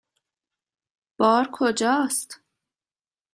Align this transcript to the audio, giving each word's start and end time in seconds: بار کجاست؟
بار 1.17 1.49
کجاست؟ 1.51 2.39